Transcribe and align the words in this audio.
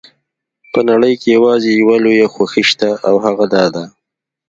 په 0.71 0.79
نړۍ 0.89 1.13
کې 1.21 1.27
یوازې 1.37 1.69
یوه 1.81 1.97
لویه 2.03 2.27
خوښي 2.33 2.63
شته 2.71 2.89
او 3.07 3.15
هغه 3.25 3.45
دا 3.53 3.65
ده. 3.75 3.83